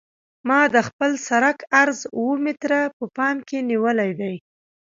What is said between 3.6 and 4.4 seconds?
نیولی دی